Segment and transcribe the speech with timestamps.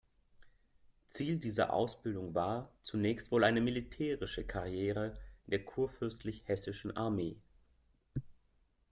[1.09, 7.37] Ziel dieser Ausbildung war zunächst wohl eine militärische Karriere in der Kurfürstlich Hessischen Armee.